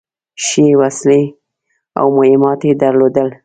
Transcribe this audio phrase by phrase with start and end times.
[0.45, 1.21] ښې وسلې
[1.99, 3.29] او مهمات يې درلودل.